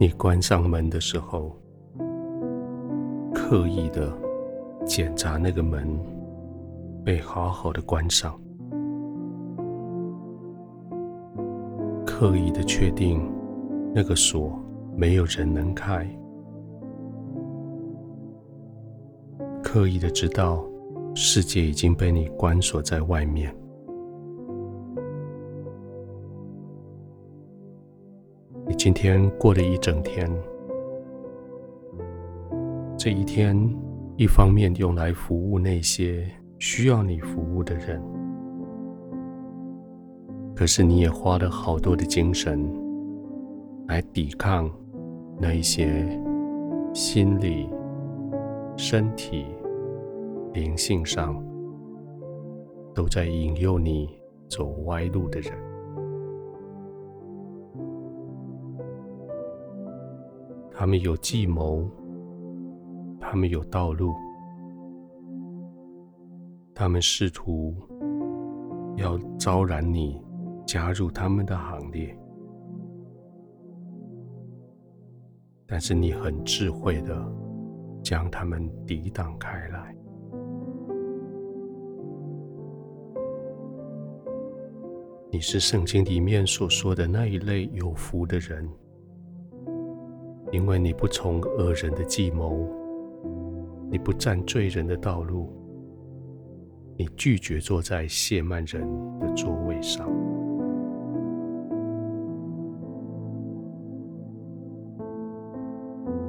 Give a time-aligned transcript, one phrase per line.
[0.00, 1.56] 你关上门的时候，
[3.34, 4.16] 刻意的
[4.86, 5.98] 检查那个门
[7.04, 8.40] 被好好的关上，
[12.06, 13.28] 刻意的确定
[13.92, 14.56] 那个锁
[14.94, 16.08] 没有人能开，
[19.60, 20.64] 刻意的知道
[21.12, 23.52] 世界已经被你关锁在外面。
[28.78, 30.30] 今天过了一整天，
[32.96, 33.58] 这一天
[34.16, 36.24] 一方面用来服务那些
[36.60, 38.00] 需要你服务的人，
[40.54, 42.72] 可是你也花了好多的精神
[43.88, 44.70] 来抵抗
[45.40, 46.08] 那一些
[46.94, 47.68] 心理、
[48.76, 49.44] 身体、
[50.52, 51.44] 灵性上
[52.94, 54.08] 都在引诱你
[54.48, 55.67] 走歪路的人。
[60.80, 61.90] 他们有计谋，
[63.20, 64.14] 他们有道路，
[66.72, 67.74] 他们试图
[68.94, 70.22] 要招揽你
[70.64, 72.16] 加入他们的行列，
[75.66, 77.28] 但是你很智慧的
[78.00, 79.92] 将他们抵挡开来。
[85.32, 88.64] 你是圣经里面所说的那一类有福的人。
[90.50, 92.66] 因为你不从恶人的计谋，
[93.90, 95.52] 你不占罪人的道路，
[96.96, 98.82] 你拒绝坐在亵慢人
[99.20, 100.08] 的座位上。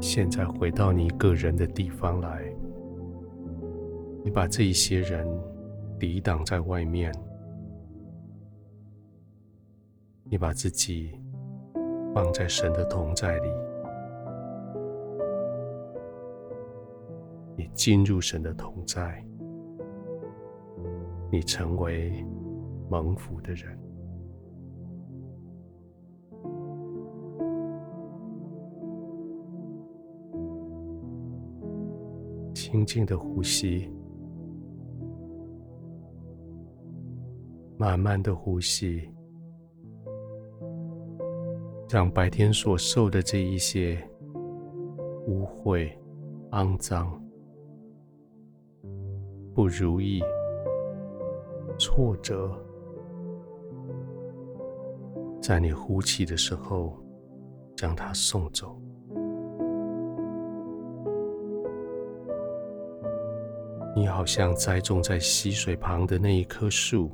[0.00, 2.42] 现在回到你个人的地方来，
[4.24, 5.24] 你把这一些人
[6.00, 7.14] 抵挡在外面，
[10.24, 11.12] 你把自己
[12.12, 13.69] 放在神的同在里。
[17.74, 19.24] 进入神的同在，
[21.30, 22.24] 你成为
[22.90, 23.78] 蒙福的人。
[32.52, 33.90] 轻轻的呼吸，
[37.76, 39.10] 慢慢的呼吸，
[41.88, 43.98] 让白天所受的这一些
[45.26, 45.90] 污秽、
[46.50, 47.19] 肮脏。
[49.60, 50.22] 不如意、
[51.78, 52.50] 挫折，
[55.38, 56.96] 在你呼气的时候，
[57.76, 58.80] 将它送走。
[63.94, 67.10] 你好像栽种在溪水旁的那一棵树，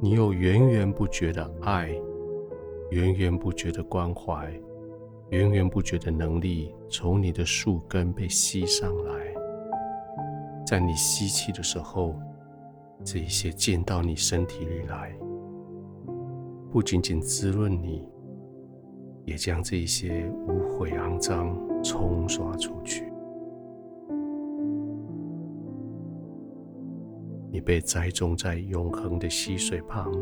[0.00, 1.94] 你有源源不绝的爱，
[2.90, 4.50] 源源不绝的关怀，
[5.28, 9.27] 源源不绝的能力，从你的树根被吸上来。
[10.68, 12.14] 在你吸气的时候，
[13.02, 15.16] 这一些进到你身体里来，
[16.70, 18.06] 不仅仅滋润你，
[19.24, 23.10] 也将这些污秽肮脏冲刷出去。
[27.50, 30.12] 你被栽种在永恒的溪水旁，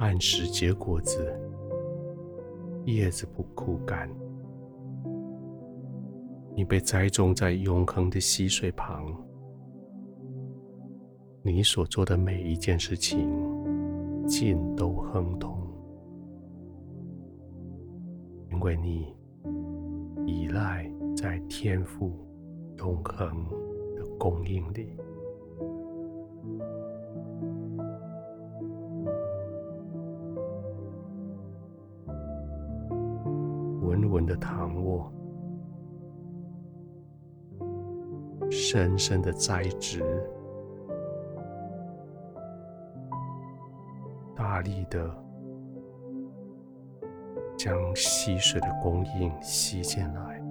[0.00, 1.32] 按时结果子，
[2.86, 4.10] 叶子不枯干。
[6.54, 9.06] 你被栽种在永恒的溪水旁，
[11.42, 13.26] 你所做的每一件事情
[14.26, 15.58] 尽都亨通，
[18.50, 19.16] 因为你
[20.26, 22.12] 依赖在天父
[22.76, 23.44] 永恒
[23.96, 24.94] 的供应里，
[33.80, 35.10] 稳稳的躺卧。
[38.54, 40.04] 深深的栽植，
[44.36, 45.10] 大力的
[47.56, 50.44] 将溪水的供应吸进来，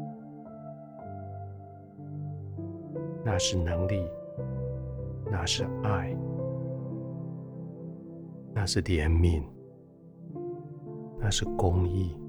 [3.23, 4.09] 那是能力，
[5.29, 6.17] 那是爱，
[8.51, 9.43] 那是怜悯，
[11.19, 12.19] 那是公益，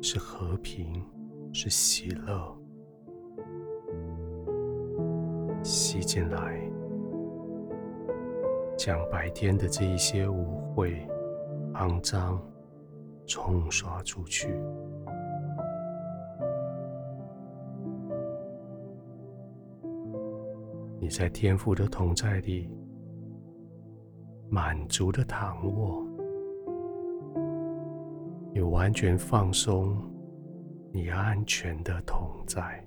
[0.00, 1.04] 是和平，
[1.52, 2.59] 是喜乐。
[5.70, 6.60] 吸进来，
[8.76, 11.08] 将白天的这一些污秽、
[11.74, 12.42] 肮脏
[13.24, 14.48] 冲刷出去。
[20.98, 22.68] 你在天父的同在里，
[24.48, 26.04] 满足的躺卧，
[28.52, 29.96] 你完全放松，
[30.90, 32.84] 你安全的同在。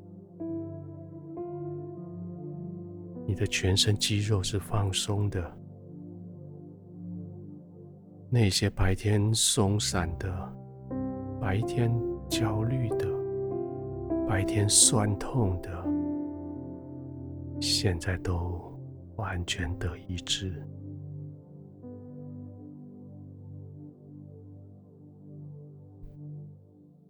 [3.34, 5.58] 你的全身肌肉是放松的，
[8.30, 10.54] 那些白天松散的、
[11.42, 11.92] 白天
[12.30, 13.08] 焦虑的、
[14.28, 15.84] 白天酸痛的，
[17.60, 18.72] 现在都
[19.16, 20.64] 完全的一致。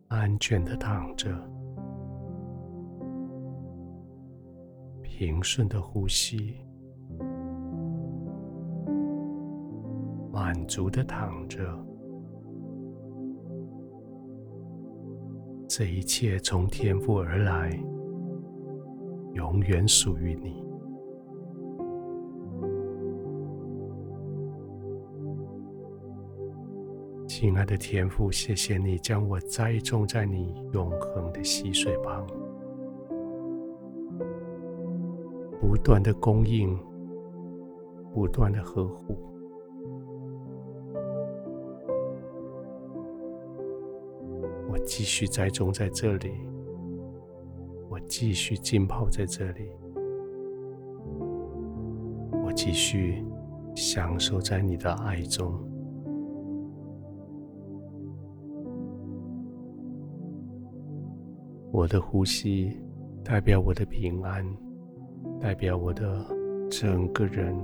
[0.08, 1.30] 安全的躺着，
[5.16, 6.56] 平顺的呼吸，
[10.32, 11.60] 满足的躺着，
[15.68, 17.70] 这一切从天赋而来，
[19.34, 20.64] 永远属于你。
[27.28, 32.26] 亲爱的天父，谢谢你将我栽种在你永恒的溪水旁，
[35.74, 36.78] 不断的供应，
[38.14, 39.18] 不断的呵护。
[44.70, 46.30] 我继续栽种在这里，
[47.90, 49.72] 我继续浸泡在这里，
[52.46, 53.26] 我继续
[53.76, 55.52] 享受在你的爱中。
[61.72, 62.80] 我的呼吸
[63.24, 64.46] 代表我的平安，
[65.40, 66.26] 代表我的
[66.70, 67.56] 整个人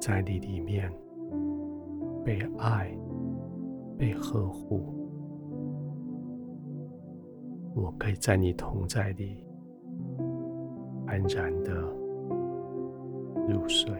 [0.00, 0.92] 在你里面
[2.24, 2.90] 被爱、
[3.96, 4.94] 被呵护。
[7.74, 9.44] 我可以在你同在里
[11.06, 11.72] 安然的
[13.48, 13.92] 入睡。